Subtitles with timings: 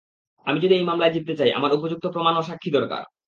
[0.47, 3.03] আমি যদি এই মামলায় জিততে চাই, আমার উপযুক্ত প্রমাণ ও সাক্ষী দরকার।